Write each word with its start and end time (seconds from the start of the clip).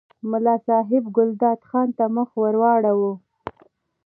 ملا 0.29 0.55
صاحب 0.67 1.03
ګلداد 1.15 1.59
خان 1.69 1.87
ته 1.97 2.03
مخ 2.15 2.29
ور 2.41 2.55
واړاوه. 2.61 3.13